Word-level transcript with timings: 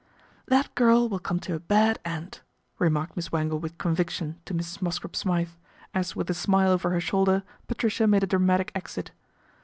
"That 0.47 0.73
girl 0.73 1.07
will 1.07 1.19
come 1.19 1.39
to 1.41 1.53
a 1.53 1.59
bad 1.59 1.99
end," 2.03 2.39
remarked 2.79 3.15
Miss 3.15 3.31
Wangle 3.31 3.59
with 3.59 3.77
conviction 3.77 4.39
to 4.45 4.53
Mrs. 4.55 4.81
Mosscrop 4.81 5.15
Smythe, 5.15 5.51
as 5.93 6.15
with 6.15 6.27
a 6.31 6.33
smile 6.33 6.71
over 6.71 6.89
her 6.89 6.99
shoulder 6.99 7.43
Patricia 7.67 8.07
made 8.07 8.23
a 8.23 8.25
dramatic 8.25 8.71
exit. 8.73 9.11